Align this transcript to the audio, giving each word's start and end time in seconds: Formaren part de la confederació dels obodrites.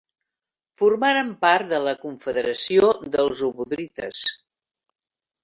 Formaren 0.81 1.29
part 1.45 1.69
de 1.73 1.79
la 1.87 1.93
confederació 2.05 2.91
dels 3.17 3.45
obodrites. 3.51 4.25